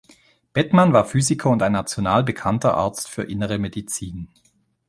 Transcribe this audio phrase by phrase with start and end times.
[0.53, 4.29] Bettmann war Physiker und ein national bekannter Arzt für Innere Medizin.